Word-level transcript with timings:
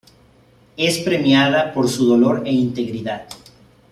Es 0.77 0.97
premiada 0.97 1.71
por 1.75 1.87
su 1.87 2.07
dolor 2.07 2.41
e 2.47 2.51
integridad. 2.51 3.27